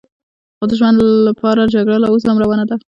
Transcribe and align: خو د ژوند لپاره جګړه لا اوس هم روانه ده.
خو 0.57 0.63
د 0.69 0.71
ژوند 0.79 0.97
لپاره 1.27 1.71
جګړه 1.75 1.97
لا 2.03 2.07
اوس 2.11 2.23
هم 2.25 2.37
روانه 2.43 2.65
ده. 2.69 2.75